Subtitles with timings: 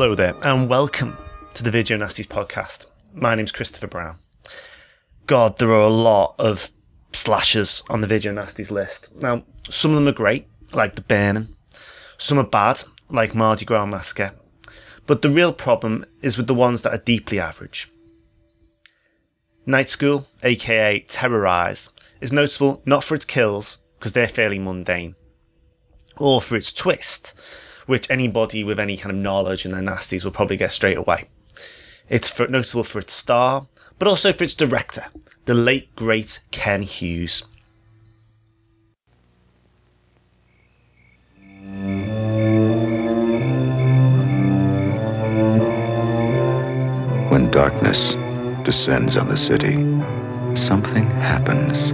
[0.00, 1.14] Hello there, and welcome
[1.52, 2.86] to the Video Nasties podcast.
[3.12, 4.16] My name's Christopher Brown.
[5.26, 6.70] God, there are a lot of
[7.12, 9.14] slashers on the Video Nasties list.
[9.16, 11.54] Now, some of them are great, like The Burning.
[12.16, 14.32] Some are bad, like Mardi Gras Massacre.
[15.06, 17.92] But the real problem is with the ones that are deeply average.
[19.66, 21.90] Night School, aka Terror Eyes,
[22.22, 25.14] is notable not for its kills, because they're fairly mundane,
[26.16, 27.38] or for its twist,
[27.86, 31.28] which anybody with any kind of knowledge in their nasties will probably get straight away.
[32.08, 33.66] It's for, notable for its star,
[33.98, 35.04] but also for its director,
[35.44, 37.44] the late great Ken Hughes.
[47.30, 48.14] When darkness
[48.64, 49.76] descends on the city,
[50.56, 51.90] something happens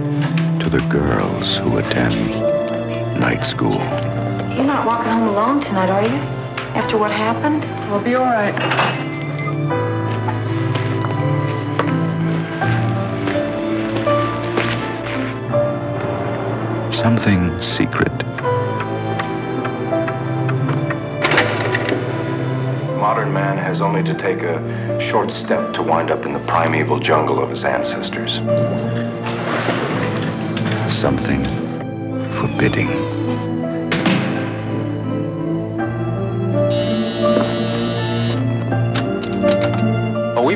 [0.63, 2.31] to the girls who attend
[3.19, 3.77] night school.
[4.57, 6.15] You're not walking home alone tonight, are you?
[6.73, 7.61] After what happened?
[7.91, 8.55] We'll be all right.
[16.91, 18.11] Something secret.
[22.97, 26.99] Modern man has only to take a short step to wind up in the primeval
[26.99, 28.37] jungle of his ancestors.
[30.99, 31.45] Something
[32.41, 33.46] forbidding.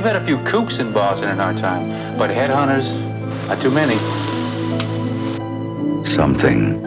[0.01, 2.87] We've had a few kooks in Boston in our time, but headhunters,
[3.49, 3.99] are too many.
[6.15, 6.83] Something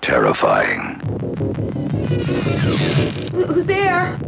[0.00, 1.00] terrifying.
[3.46, 4.18] Who's there?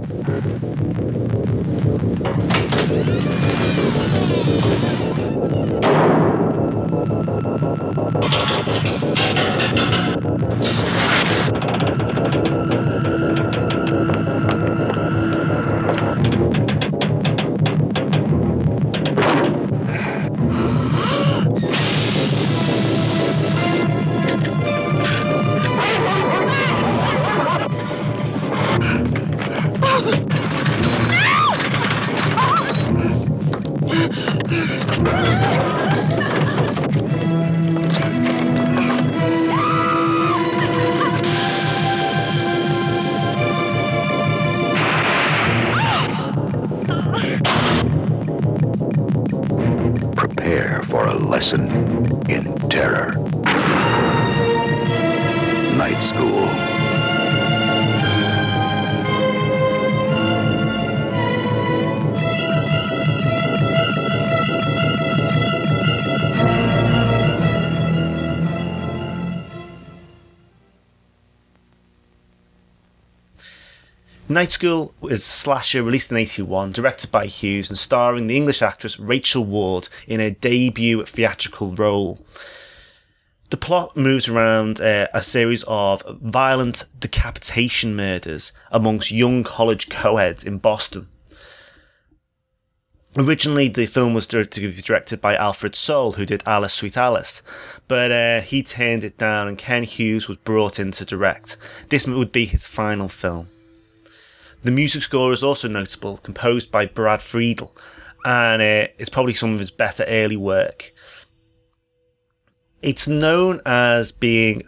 [74.31, 79.01] Night School is slasher released in 81, directed by Hughes and starring the English actress
[79.01, 82.25] Rachel Ward in her debut theatrical role.
[83.51, 90.45] The plot moves around uh, a series of violent decapitation murders amongst young college co-eds
[90.45, 91.09] in Boston.
[93.17, 97.43] Originally, the film was to be directed by Alfred Sole, who did Alice Sweet Alice,
[97.89, 101.57] but uh, he turned it down and Ken Hughes was brought in to direct.
[101.89, 103.49] This would be his final film.
[104.63, 107.73] The music score is also notable, composed by Brad Fiedel,
[108.25, 110.93] and uh, it's probably some of his better early work.
[112.83, 114.63] It's known as being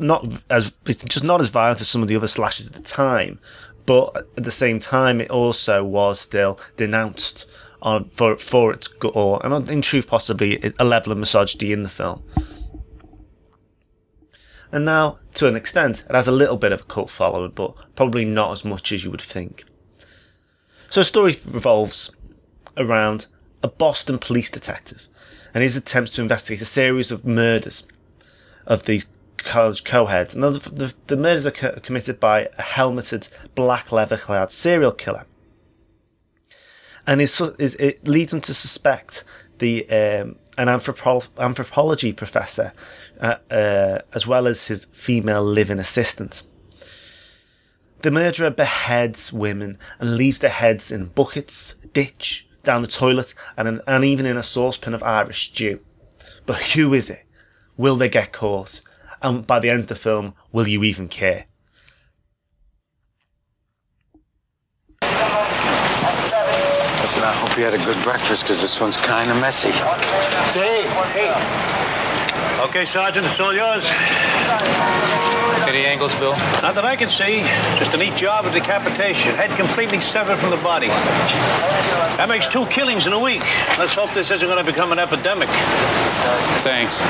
[0.00, 2.82] not as it's just not as violent as some of the other slashes at the
[2.82, 3.38] time,
[3.86, 7.46] but at the same time, it also was still denounced
[8.10, 12.22] for for its gore and in truth possibly a level of misogyny in the film.
[14.70, 17.74] And now, to an extent, it has a little bit of a cult following, but
[17.96, 19.64] probably not as much as you would think.
[20.90, 22.10] So, the story revolves
[22.76, 23.26] around
[23.62, 25.06] a Boston police detective
[25.54, 27.88] and his attempts to investigate a series of murders
[28.66, 29.06] of these
[29.38, 30.34] college co-heads.
[30.34, 35.24] And the, the, the murders are co- committed by a helmeted, black leather-clad serial killer.
[37.06, 39.24] And it leads him to suspect
[39.58, 42.72] the um, an anthropo- anthropology professor,
[43.20, 46.42] uh, uh, as well as his female living assistant.
[48.02, 53.80] The murderer beheads women and leaves their heads in buckets, ditch, down the toilet, and,
[53.86, 55.80] and even in a saucepan of Irish stew.
[56.46, 57.24] But who is it?
[57.76, 58.82] Will they get caught?
[59.20, 61.46] And by the end of the film, will you even care?
[67.02, 69.70] Listen, I hope you had a good breakfast because this one's kind of messy.
[69.70, 72.07] Hey, hey.
[72.68, 73.82] Okay, Sergeant, it's all yours.
[75.66, 76.32] Any angles, Bill?
[76.60, 77.40] Not that I can see.
[77.78, 79.34] Just a neat job of decapitation.
[79.34, 80.88] Head completely severed from the body.
[80.88, 83.40] That makes two killings in a week.
[83.78, 85.48] Let's hope this isn't going to become an epidemic.
[86.60, 87.00] Thanks.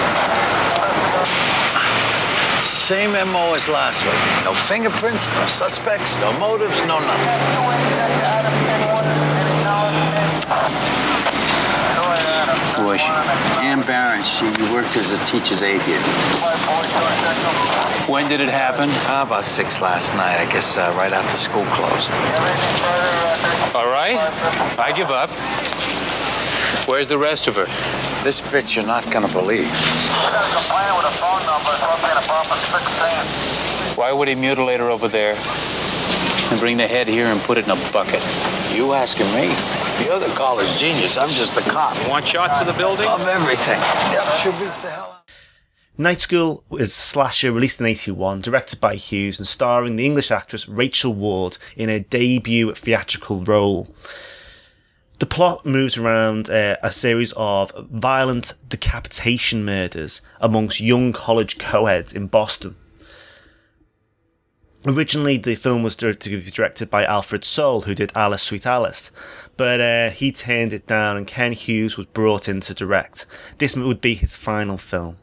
[2.64, 4.44] Same MO as last week.
[4.44, 8.67] No fingerprints, no suspects, no motives, no nothing.
[12.96, 13.10] She?
[13.60, 14.24] Ann Barron.
[14.24, 16.00] She worked as a teacher's aide here.
[18.08, 18.88] When did it happen?
[19.04, 22.10] Ah, about six last night, I guess, uh, right after school closed.
[23.74, 24.16] All right.
[24.78, 25.28] I give up.
[26.88, 27.66] Where's the rest of her?
[28.24, 29.68] This bitch you're not gonna believe.
[33.96, 35.36] Why would he mutilate her over there
[36.50, 38.22] and bring the head here and put it in a bucket?
[38.74, 39.54] You asking me?
[40.04, 41.16] You're the college genius.
[41.16, 41.96] I'm just the cop.
[42.08, 43.06] Want shots of the building?
[43.06, 43.78] Of everything.
[44.12, 45.18] Yep, sure beats the hell out.
[46.00, 50.30] Night School was a slasher released in 81, directed by Hughes and starring the English
[50.30, 53.88] actress Rachel Ward in her debut theatrical role.
[55.18, 62.12] The plot moves around uh, a series of violent decapitation murders amongst young college co-eds
[62.12, 62.76] in Boston.
[64.86, 69.10] Originally, the film was to be directed by Alfred Sole, who did Alice Sweet Alice,
[69.56, 73.26] but uh, he turned it down and Ken Hughes was brought in to direct.
[73.58, 75.16] This would be his final film.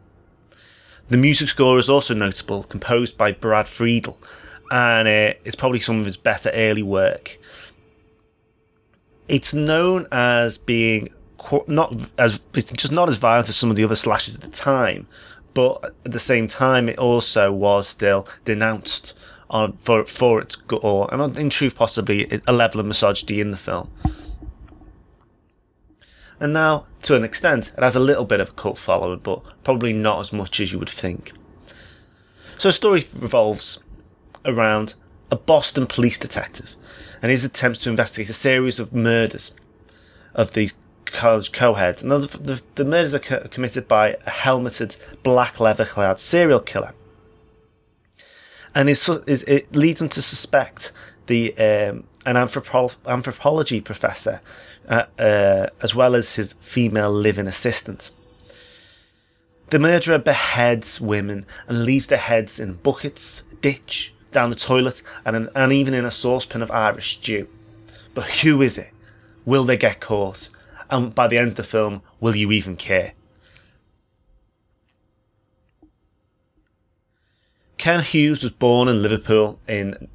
[1.08, 4.18] The music score is also notable, composed by Brad Fiedel,
[4.72, 7.38] and uh, it's probably some of his better early work.
[9.28, 11.10] It's known as being
[11.68, 14.50] not as it's just not as violent as some of the other slashes at the
[14.50, 15.08] time,
[15.54, 19.14] but at the same time, it also was still denounced
[19.50, 23.58] on for for its gore and in truth possibly a level of misogyny in the
[23.58, 23.90] film.
[26.40, 29.42] And now, to an extent, it has a little bit of a cult following, but
[29.64, 31.32] probably not as much as you would think.
[32.58, 33.82] So, the story revolves
[34.44, 34.96] around
[35.32, 36.76] a Boston police detective
[37.22, 39.56] and his attempts to investigate a series of murders
[40.34, 40.76] of these
[41.06, 42.04] college co-heads.
[42.04, 46.94] And the, the, the murders are co- committed by a helmeted, black leather-clad serial killer.
[48.76, 50.92] And it leads him to suspect
[51.28, 54.42] the um, an anthropo- anthropology professor,
[54.90, 58.12] uh, uh, as well as his female living assistant.
[59.70, 65.50] The murderer beheads women and leaves their heads in buckets, ditch, down the toilet, and,
[65.56, 67.48] and even in a saucepan of Irish stew.
[68.14, 68.92] But who is it?
[69.46, 70.50] Will they get caught?
[70.90, 73.14] And by the end of the film, will you even care?
[77.86, 80.08] Ken Hughes was born in Liverpool in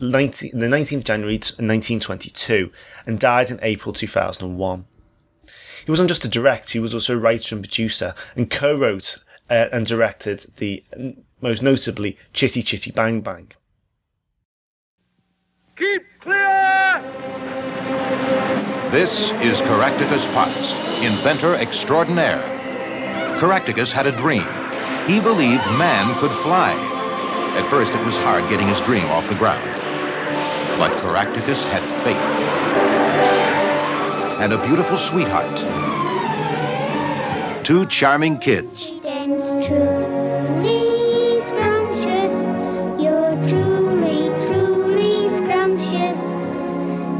[0.00, 2.72] 19, the 19th January 1922
[3.04, 4.86] and died in April 2001.
[5.84, 9.66] He wasn't just a director, he was also a writer and producer and co-wrote uh,
[9.70, 10.82] and directed the
[11.42, 13.52] most notably Chitty Chitty Bang Bang.
[15.76, 17.02] Keep clear!
[18.90, 20.72] This is Caractacus Potts,
[21.04, 22.40] inventor extraordinaire.
[23.38, 24.48] Caractacus had a dream.
[25.06, 26.87] He believed man could fly.
[27.58, 29.68] At first, it was hard getting his dream off the ground.
[30.78, 32.16] But Caractacus had faith.
[34.40, 35.58] And a beautiful sweetheart.
[37.64, 38.90] Two charming kids.
[38.90, 39.10] Truly
[41.40, 42.32] scrumptious,
[43.02, 46.20] you're truly, truly scrumptious.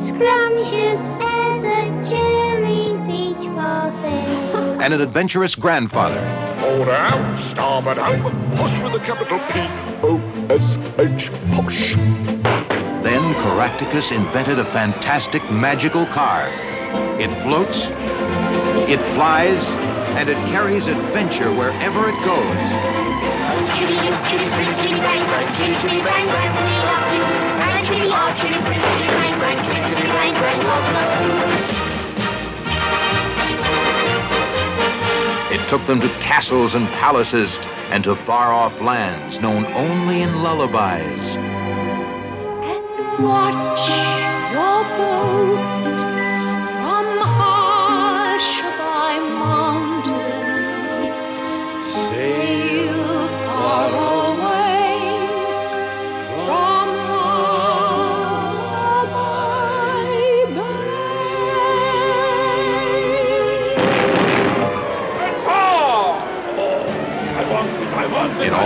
[0.09, 4.55] Scrumptious as a cherry peach parfait.
[4.81, 6.48] And an adventurous grandfather.
[6.79, 9.67] Hold out, starboard out, push with a capital P
[10.07, 11.97] O S H, push.
[13.03, 16.49] Then Caractacus invented a fantastic magical car.
[17.19, 17.91] It floats,
[18.89, 19.71] it flies,
[20.17, 22.99] and it carries adventure wherever it goes.
[35.51, 37.59] It took them to castles and palaces
[37.91, 41.37] and to far off lands known only in lullabies.
[41.37, 43.89] And watch
[44.53, 45.78] your boat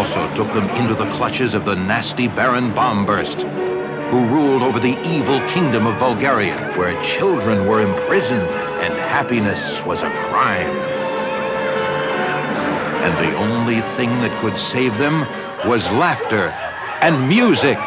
[0.03, 3.43] also took them into the clutches of the nasty Baron Bomburst,
[4.11, 8.51] who ruled over the evil kingdom of Bulgaria, where children were imprisoned
[8.83, 10.75] and happiness was a crime.
[13.05, 15.21] And the only thing that could save them
[15.69, 16.49] was laughter
[17.01, 17.79] and music.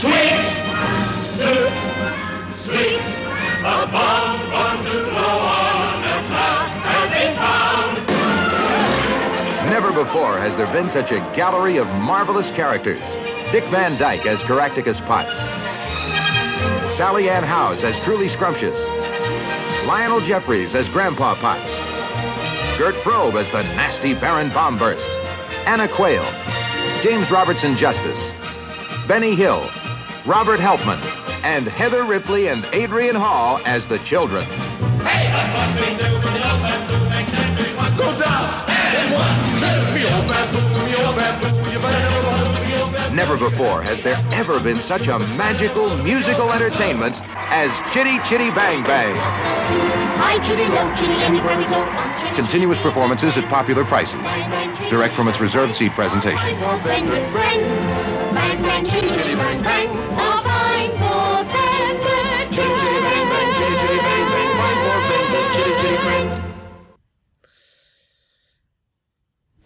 [0.00, 0.42] Sweet,
[2.64, 3.00] sweet,
[3.64, 4.15] a
[9.96, 13.00] before has there been such a gallery of marvelous characters.
[13.50, 15.38] Dick Van Dyke as Caractacus Potts.
[16.94, 18.78] Sally Ann Howes as Truly Scrumptious.
[19.86, 21.78] Lionel Jeffries as Grandpa Potts.
[22.76, 25.08] Gert Frobe as the nasty Baron Bomburst.
[25.64, 26.30] Anna Quayle.
[27.02, 28.32] James Robertson Justice.
[29.08, 29.66] Benny Hill.
[30.26, 31.00] Robert Helpmann.
[31.42, 34.46] And Heather Ripley and Adrian Hall as the children.
[34.48, 35.35] Go
[43.36, 48.82] Never before has there ever been such a magical musical entertainment as Chitty Chitty Bang
[48.82, 49.14] Bang.
[49.18, 51.84] Hi, chitty, no chitty, anywhere we go.
[52.34, 54.24] Continuous performances at popular prices.
[54.88, 56.56] Direct from its reserved seat presentation.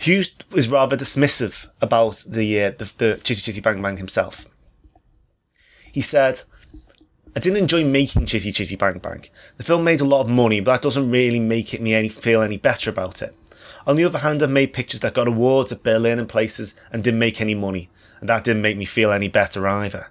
[0.00, 4.47] Hughes was rather dismissive about the uh, the, the Chitty Chitty Bang Bang himself.
[5.92, 6.40] He said,
[7.37, 9.26] "I didn't enjoy making Chitty Chitty Bang Bang.
[9.59, 12.09] The film made a lot of money, but that doesn't really make it me any
[12.09, 13.37] feel any better about it.
[13.87, 17.04] On the other hand, I've made pictures that got awards at Berlin and places and
[17.04, 17.90] didn't make any money,
[18.21, 20.07] and that didn't make me feel any better either."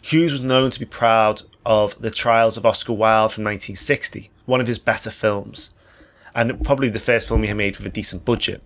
[0.00, 4.62] Hughes was known to be proud of The Trials of Oscar Wilde from 1960, one
[4.62, 5.74] of his better films,
[6.34, 8.62] and probably the first film he made with a decent budget.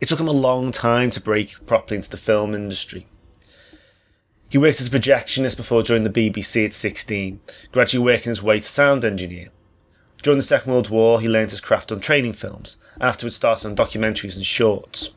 [0.00, 3.06] It took him a long time to break properly into the film industry.
[4.48, 7.40] He worked as a projectionist before joining the BBC at 16,
[7.70, 9.48] gradually working his way to sound engineer.
[10.22, 13.68] During the Second World War, he learned his craft on training films, and afterwards started
[13.68, 15.14] on documentaries and shorts.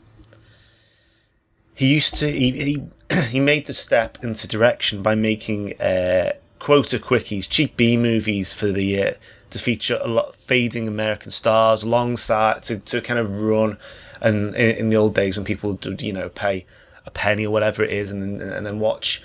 [1.74, 2.84] He used to he he,
[3.30, 8.68] he made the step into direction by making uh, quota quickies, cheap B movies for
[8.68, 9.16] the year
[9.50, 13.78] to feature a lot of fading American stars alongside to, to kind of run
[14.22, 16.66] and in, in the old days when people would you know pay
[17.06, 19.22] a penny or whatever it is and then- and then watch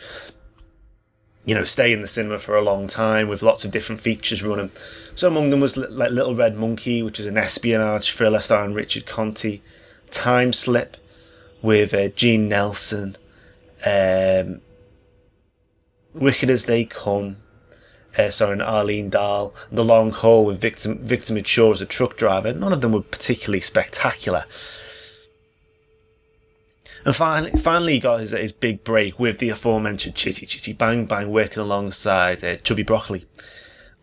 [1.44, 4.42] you know stay in the cinema for a long time with lots of different features
[4.42, 4.70] running
[5.14, 9.06] so among them was like little red monkey which is an espionage thriller starring richard
[9.06, 9.60] conte
[10.10, 10.96] time slip
[11.62, 13.14] with uh, gene nelson
[13.86, 14.60] um,
[16.14, 17.36] wicked as they come
[18.18, 22.52] uh, starring Arlene Dahl, The Long Haul with Victor, Victor Mature as a truck driver.
[22.52, 24.44] None of them were particularly spectacular.
[27.06, 31.06] And finally, finally he got his, his big break with the aforementioned Chitty Chitty Bang
[31.06, 33.24] Bang working alongside uh, Cubby Broccoli.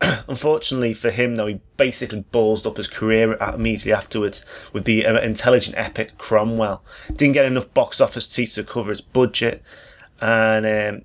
[0.26, 5.20] Unfortunately for him, though, he basically ballsed up his career immediately afterwards with the uh,
[5.20, 6.82] intelligent epic Cromwell.
[7.14, 9.62] Didn't get enough box office seats to cover its budget,
[10.22, 11.04] and um,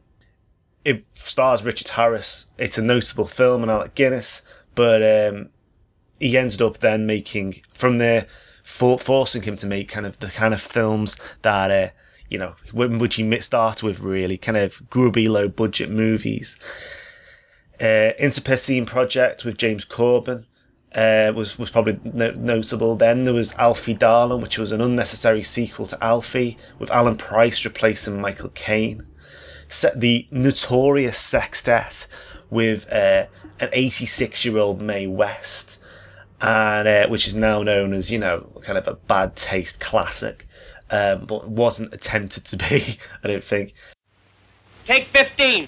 [0.85, 2.49] it stars Richard Harris.
[2.57, 5.49] It's a noticeable film and Alec Guinness, but um,
[6.17, 8.25] he ended up then making from there
[8.69, 11.89] for, forcing him to make kind of the kind of films that uh,
[12.29, 16.57] you know which he started with really kind of grubby low budget movies.
[17.81, 18.11] Uh,
[18.85, 20.45] Project with James Coburn
[20.93, 22.95] uh, was was probably no- notable.
[22.95, 27.65] Then there was Alfie Darling, which was an unnecessary sequel to Alfie, with Alan Price
[27.65, 29.05] replacing Michael Caine.
[29.67, 32.07] Set the notorious Sextet
[32.49, 33.25] with uh,
[33.59, 35.83] an 86 year old Mae West,
[36.41, 40.47] and uh, which is now known as you know kind of a bad taste classic,
[40.91, 42.97] um, but wasn't attempted to be.
[43.23, 43.73] I don't think.
[44.85, 45.67] Take 15.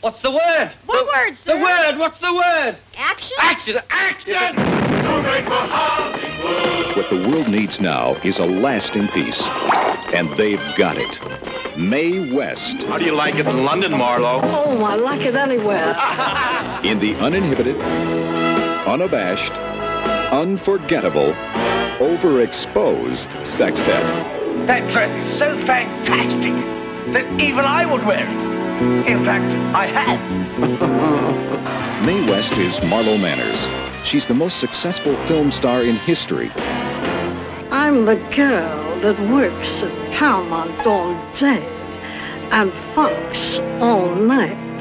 [0.00, 0.72] What's the word?
[0.86, 1.56] What word, sir?
[1.56, 1.98] The word.
[1.98, 2.76] What's the word?
[2.96, 3.36] Action?
[3.38, 3.78] Action.
[3.88, 4.56] Action.
[6.96, 9.42] What the world needs now is a lasting peace.
[10.12, 11.20] And they've got it.
[11.76, 12.82] Mae West.
[12.82, 14.40] How do you like it in London, Marlo?
[14.42, 15.90] Oh, I like it anywhere.
[16.82, 17.80] In the uninhibited,
[18.86, 19.52] unabashed,
[20.32, 21.34] unforgettable,
[21.98, 24.02] overexposed sextet.
[24.66, 26.54] That dress is so fantastic
[27.12, 29.08] that even I would wear it.
[29.08, 30.20] In fact, I have.
[32.06, 33.68] Mae West is Marlo Manners.
[34.04, 36.50] She's the most successful film star in history.
[37.70, 41.62] I'm the girl that works at Paramount all day
[42.50, 44.71] and Fox all night.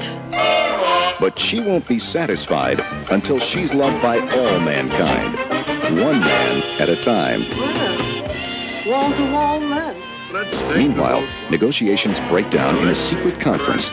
[1.22, 5.38] But she won't be satisfied until she's loved by all mankind,
[6.02, 7.42] one man at a time.
[8.88, 9.96] Well, wall to wall men.
[10.76, 13.92] Meanwhile, negotiations break down in a secret conference.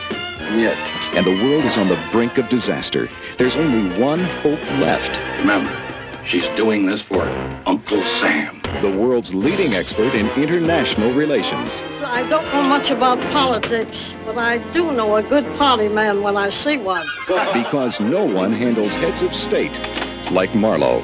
[0.57, 0.75] Yet.
[1.13, 3.07] And the world is on the brink of disaster.
[3.37, 5.15] There's only one hope left.
[5.37, 5.71] Remember,
[6.25, 7.21] she's doing this for
[7.65, 8.61] Uncle Sam.
[8.81, 11.73] The world's leading expert in international relations.
[11.97, 16.21] So I don't know much about politics, but I do know a good party man
[16.21, 17.05] when I see one.
[17.27, 19.77] Because no one handles heads of state
[20.31, 21.01] like Marlo.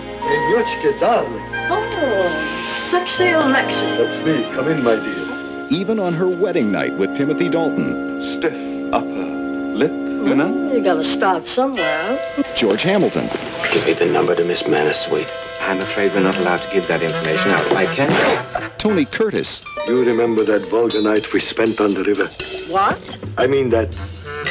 [0.53, 1.43] Yotchka, darling.
[1.69, 3.97] Oh, sexy Alexi.
[3.97, 4.43] That's me.
[4.55, 5.67] Come in, my dear.
[5.69, 8.21] Even on her wedding night with Timothy Dalton.
[8.21, 8.53] Stiff
[8.93, 9.35] upper
[9.75, 9.91] lip,
[10.25, 10.73] you know?
[10.73, 12.19] You gotta start somewhere.
[12.55, 13.29] George Hamilton.
[13.71, 15.29] Give me the number to Miss Manasweet.
[15.61, 17.71] I'm afraid we're not allowed to give that information out.
[17.73, 18.71] I can.
[18.77, 19.61] Tony Curtis.
[19.87, 22.29] You remember that vulgar night we spent on the river?
[22.71, 23.17] What?
[23.37, 23.95] I mean that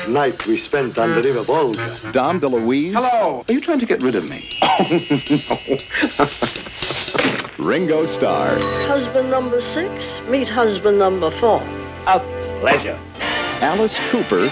[0.09, 1.99] night we spent on the river Volga.
[2.13, 2.93] Dom DeLuise.
[2.95, 3.45] Hello.
[3.49, 4.49] Are you trying to get rid of me?
[4.63, 4.87] Oh,
[7.59, 7.65] no.
[7.65, 8.59] Ringo Starr.
[8.87, 11.61] Husband number six, meet husband number four.
[12.07, 12.21] A
[12.61, 12.99] pleasure.
[13.61, 14.51] Alice Cooper.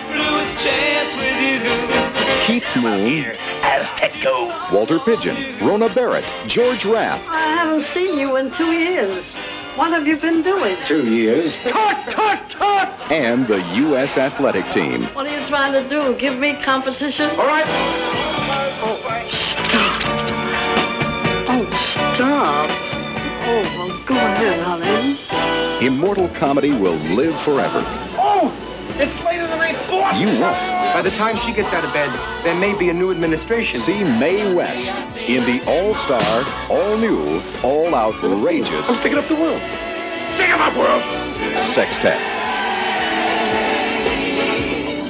[2.46, 3.36] Keith Moon.
[3.62, 4.72] Azteco.
[4.72, 5.58] Walter Pidgeon.
[5.64, 6.24] Rona Barrett.
[6.46, 7.28] George Raft.
[7.28, 9.24] I haven't seen you in two years.
[9.76, 10.76] What have you been doing?
[10.84, 11.56] Two years.
[11.62, 12.88] Tut, tut, tut!
[13.10, 14.18] And the U.S.
[14.18, 15.04] athletic team.
[15.14, 16.14] What are you trying to do?
[16.18, 17.30] Give me competition?
[17.30, 17.64] All right.
[18.84, 20.02] Oh, stop.
[21.48, 22.70] Oh, stop.
[23.44, 25.86] Oh, well, go ahead, honey.
[25.86, 27.82] Immortal comedy will live forever.
[28.18, 28.52] Oh,
[29.02, 30.14] it's later than I thought.
[30.16, 30.94] You won't.
[30.94, 32.10] By the time she gets out of bed,
[32.44, 33.80] there may be a new administration.
[33.80, 34.94] See Mae West
[35.28, 36.20] in the all-star,
[36.70, 38.88] all-new, all-outrageous...
[38.88, 39.60] I'm sticking up the world.
[40.34, 41.02] Stick him up, world.
[41.74, 42.20] Sextet.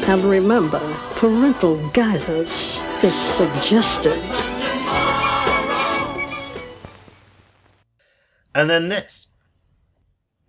[0.08, 0.80] And remember,
[1.16, 4.18] parental guidance is suggested.
[8.54, 9.28] And then this.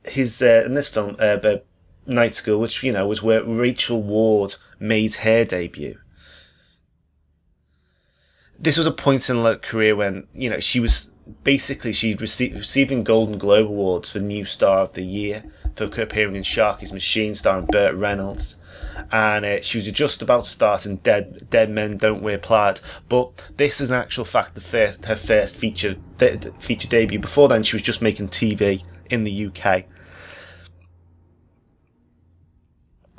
[0.05, 1.65] His uh, in this film, uh, but
[2.05, 5.99] Night School, which you know was where Rachel Ward made her debut.
[8.59, 11.13] This was a point in her career when you know she was
[11.43, 15.43] basically she received receiving Golden Globe awards for New Star of the Year
[15.75, 18.59] for appearing in Sharky's Machine, starring Burt Reynolds,
[19.11, 22.81] and uh, she was just about to start in Dead Dead Men Don't Wear Plaid.
[23.09, 27.19] But this is in actual fact the first her first feature de- feature debut.
[27.19, 29.85] Before then, she was just making TV in the UK.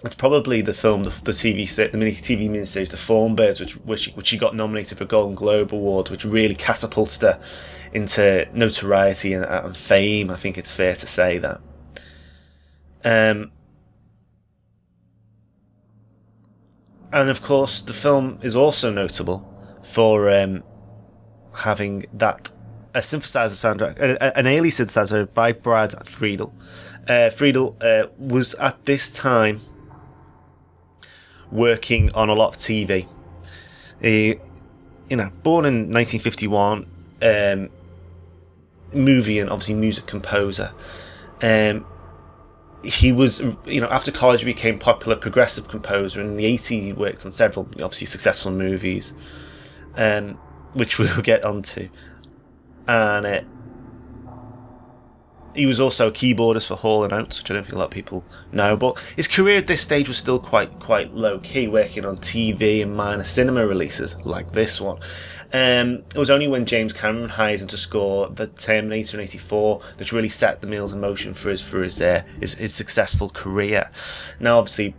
[0.05, 3.73] It's probably the film, the, the TV, the mini TV miniseries, The Thorn Birds, which,
[3.79, 7.41] which which she got nominated for a Golden Globe Award, which really catapulted her
[7.95, 10.31] into notoriety and, and fame.
[10.31, 11.61] I think it's fair to say that.
[13.03, 13.51] Um,
[17.11, 19.51] and of course, the film is also notable
[19.83, 20.63] for um,
[21.57, 22.51] having that
[22.95, 23.99] a synthesizer soundtrack,
[24.37, 26.53] an Ailey synthesizer by Brad Fiedel.
[27.09, 29.61] Uh, Fiedel uh, was at this time
[31.55, 33.07] working on a lot of TV.
[34.03, 34.37] He,
[35.09, 36.87] you know, born in 1951,
[37.23, 37.71] um,
[38.93, 40.73] movie and obviously music composer.
[41.41, 41.87] Um,
[42.83, 46.21] he was, you know, after college he became popular progressive composer.
[46.21, 49.15] In the 80s, he worked on several obviously successful movies,
[49.97, 50.39] um,
[50.75, 51.89] which we'll get onto.
[52.87, 53.41] And uh,
[55.55, 57.87] he was also a keyboardist for Hall and Oates, which I don't think a lot
[57.87, 58.77] of people know.
[58.77, 62.83] But his career at this stage was still quite quite low key, working on TV
[62.83, 64.99] and minor cinema releases like this one.
[65.53, 69.81] Um, it was only when James Cameron hired him to score the Terminator in '84
[69.99, 73.29] that really set the wheels in motion for his for his uh, his, his successful
[73.29, 73.91] career.
[74.41, 74.95] Now, obviously,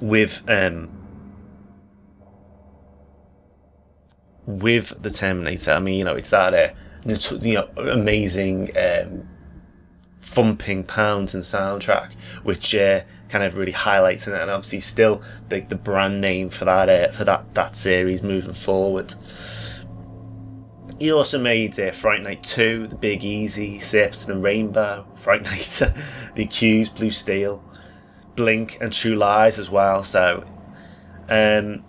[0.00, 0.90] with um,
[4.46, 6.72] with the Terminator, I mean, you know, it's that uh,
[7.40, 8.70] you know amazing.
[8.76, 9.28] Um,
[10.22, 15.60] thumping pounds and soundtrack, which uh, kind of really highlights it, and obviously still the,
[15.60, 19.12] the brand name for that uh, for that that series moving forward.
[20.98, 25.82] He also made uh, Fright Night 2, The Big Easy, Serpents and Rainbow, Fright Night,
[26.36, 27.64] The Accused, Blue Steel,
[28.36, 30.04] Blink, and True Lies as well.
[30.04, 30.44] So,
[31.28, 31.82] um,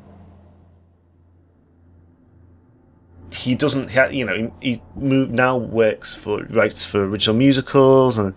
[3.33, 8.33] he doesn't he, you know he, he now works for writes for original musicals and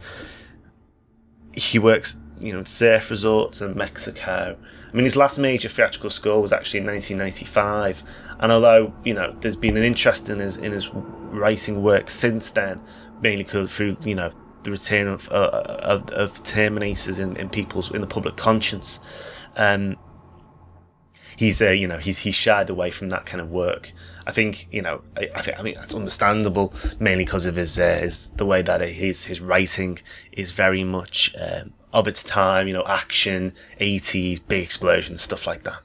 [1.55, 4.57] he works you know in surf resorts in Mexico
[4.91, 8.03] I mean his last major theatrical score was actually in 1995
[8.41, 12.51] and although you know there's been an interest in his in his writing work since
[12.51, 12.81] then
[13.21, 14.31] mainly through you know
[14.63, 18.99] the return of uh, of, of Terminators in, in people's in the public conscience
[19.57, 19.97] um
[21.37, 23.93] he's uh, you know he's he's shied away from that kind of work.
[24.27, 27.79] I think you know I, I think I mean that's understandable mainly because of his
[27.79, 29.99] uh, his the way that his his writing
[30.33, 32.67] is very much um, of its time.
[32.69, 35.81] You know, action, eighties, big explosions, stuff like that.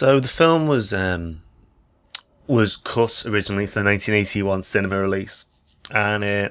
[0.00, 1.42] So the film was um,
[2.46, 5.44] was cut originally for the 1981 cinema release,
[5.94, 6.48] and uh,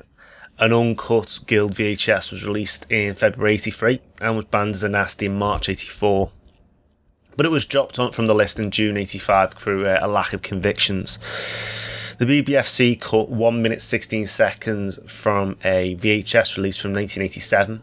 [0.60, 5.26] an uncut Guild VHS was released in February '83 and was banned as a nasty
[5.26, 6.30] in March '84.
[7.38, 10.44] But it was dropped from the list in June '85 through uh, a lack of
[10.44, 11.18] convictions.
[12.20, 17.82] The BBFC cut 1 minute 16 seconds from a VHS release from 1987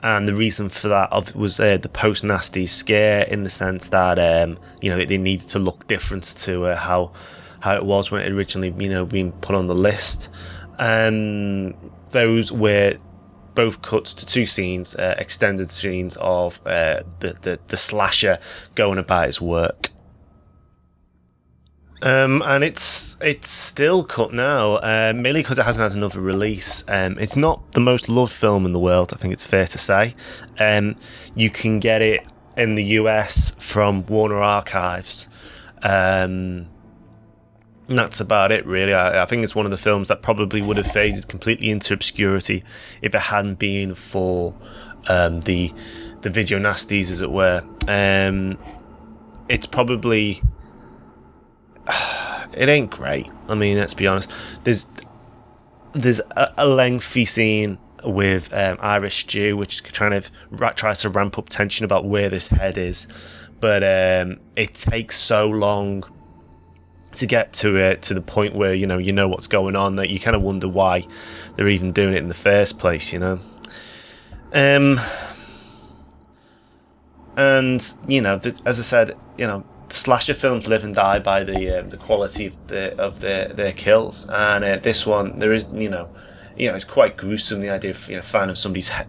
[0.00, 4.18] and the reason for that was uh, the post nasty scare in the sense that
[4.18, 7.12] um, you know they needed to look different to uh, how
[7.60, 10.30] how it was when it originally you know being put on the list.
[10.78, 11.74] And
[12.10, 12.98] those were
[13.54, 18.38] both cuts to two scenes, uh, extended scenes of uh, the, the the slasher
[18.74, 19.90] going about his work.
[22.02, 26.84] Um, and it's it's still cut now, uh, mainly because it hasn't had another release.
[26.88, 29.78] Um, it's not the most loved film in the world, I think it's fair to
[29.78, 30.14] say.
[30.58, 30.96] Um,
[31.34, 32.22] you can get it
[32.56, 35.28] in the US from Warner Archives.
[35.82, 36.68] Um,
[37.88, 38.92] that's about it, really.
[38.92, 41.94] I, I, think it's one of the films that probably would have faded completely into
[41.94, 42.64] obscurity
[43.00, 44.56] if it hadn't been for
[45.08, 45.72] um, the
[46.22, 47.62] the video nasties, as it were.
[47.86, 48.58] Um,
[49.48, 50.42] it's probably
[52.52, 53.28] it ain't great.
[53.48, 54.30] I mean, let's be honest.
[54.64, 54.90] There's
[55.92, 61.08] there's a, a lengthy scene with um, Irish Stew, which kind of ra- tries to
[61.08, 63.08] ramp up tension about where this head is,
[63.60, 66.04] but um, it takes so long
[67.12, 69.96] to get to it to the point where you know you know what's going on
[69.96, 71.06] that you kind of wonder why
[71.56, 73.12] they're even doing it in the first place.
[73.12, 73.40] You know.
[74.52, 74.98] Um,
[77.36, 81.78] and you know, as I said, you know, slasher films live and die by the
[81.80, 85.66] um, the quality of the of their their kills, and uh, this one there is
[85.72, 86.08] you know
[86.56, 89.04] you know it's quite gruesome the idea of you know finding somebody's he-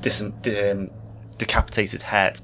[0.00, 0.90] dis- um,
[1.38, 2.40] decapitated head.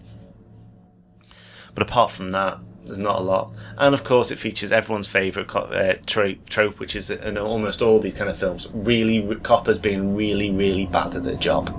[1.74, 5.54] But apart from that, there's not a lot, and of course it features everyone's favourite
[5.54, 10.14] uh, trope, trope, which is in almost all these kind of films, really coppers being
[10.14, 11.70] really really bad at their job.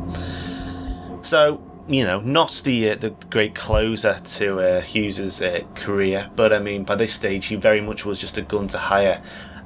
[1.21, 6.53] So you know, not the uh, the great closer to uh, Hughes's uh, career, but
[6.53, 9.21] I mean, by this stage, he very much was just a gun to hire.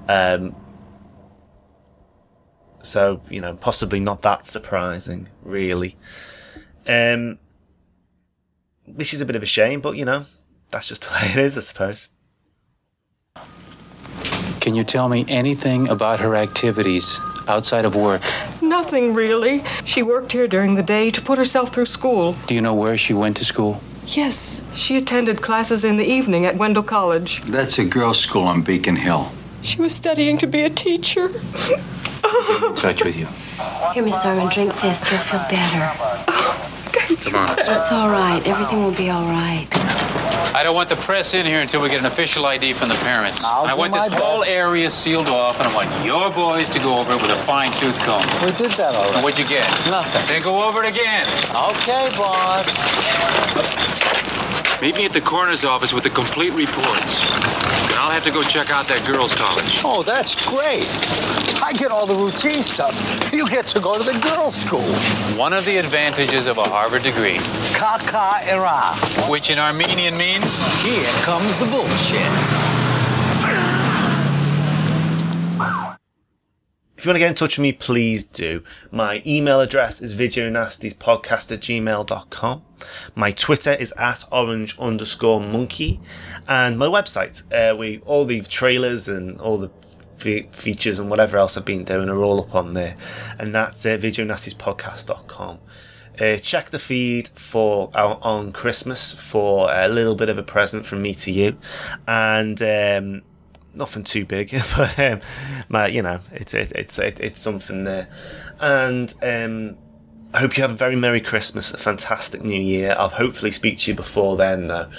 [0.07, 0.55] Um,
[2.81, 5.97] so you know, possibly not that surprising, really.
[6.87, 7.39] Um,
[8.85, 10.25] which is a bit of a shame, but you know,
[10.69, 12.09] that's just the way it is, I suppose.
[14.61, 18.21] Can you tell me anything about her activities outside of work?
[18.73, 19.61] Nothing really.
[19.85, 22.35] She worked here during the day to put herself through school.
[22.47, 23.79] Do you know where she went to school?
[24.07, 27.43] Yes, she attended classes in the evening at Wendell College.
[27.43, 29.31] That's a girls' school on Beacon Hill.
[29.61, 31.27] She was studying to be a teacher.
[31.27, 33.27] In touch with you.
[33.93, 35.11] Here, Miss Irwin, drink this.
[35.11, 36.59] You'll feel better.
[37.23, 37.55] Tomorrow.
[37.57, 38.45] It's all right.
[38.45, 39.65] Everything will be all right.
[40.53, 42.95] I don't want the press in here until we get an official ID from the
[42.95, 43.45] parents.
[43.45, 46.79] I'll I want this my whole area sealed off, and I want your boys to
[46.79, 48.21] go over it with a fine tooth comb.
[48.43, 49.15] We did that already.
[49.15, 49.69] And what'd you get?
[49.89, 50.21] Nothing.
[50.27, 51.25] Then go over it again.
[51.55, 52.67] Okay, boss.
[54.81, 57.23] Meet me at the coroner's office with the complete reports.
[57.87, 59.79] Then I'll have to go check out that girls' college.
[59.85, 60.91] Oh, that's great.
[61.63, 63.31] I get all the routine stuff.
[63.31, 64.81] You get to go to the girls' school.
[65.37, 67.37] One of the advantages of a Harvard degree,
[67.73, 68.93] Kaka era.
[69.29, 72.27] which in Armenian means Here comes the bullshit.
[76.97, 78.61] If you want to get in touch with me, please do.
[78.91, 82.61] My email address is videonastispodcast at gmail.com.
[83.15, 86.01] My Twitter is at orange underscore monkey.
[86.45, 89.69] And my website, uh, we all the trailers and all the
[90.23, 92.95] fe- features and whatever else I've been doing are all up on there.
[93.37, 95.59] And that's uh, videonastispodcast.com.
[96.19, 100.85] Uh, check the feed for uh, on Christmas for a little bit of a present
[100.85, 101.57] from me to you,
[102.07, 103.23] and um,
[103.73, 105.21] nothing too big, but um,
[105.69, 108.07] my, you know, it's it, it's it, it's something there,
[108.59, 109.75] and um,
[110.35, 112.93] I hope you have a very merry Christmas, a fantastic New Year.
[112.95, 114.89] I'll hopefully speak to you before then, though.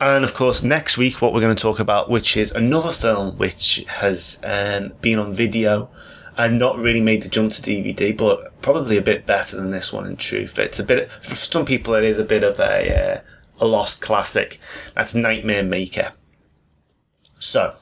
[0.00, 3.36] And of course, next week, what we're going to talk about, which is another film
[3.38, 5.88] which has um, been on video
[6.36, 9.92] and not really made the jump to DVD, but probably a bit better than this
[9.92, 10.06] one.
[10.06, 13.20] In truth, it's a bit for some people, it is a bit of a uh,
[13.58, 14.58] a lost classic.
[14.94, 16.12] That's Nightmare Maker.
[17.38, 17.76] So,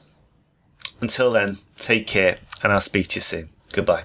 [1.01, 3.51] until then, take care, and I'll speak to you soon.
[3.73, 4.05] Goodbye.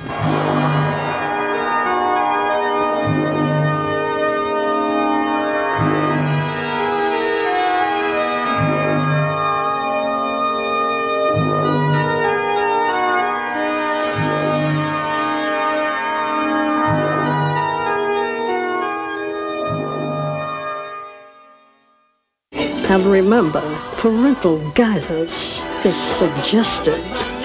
[22.91, 23.61] And remember,
[23.99, 27.40] parental guidance is suggested.